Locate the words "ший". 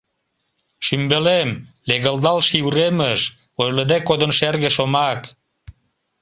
2.47-2.63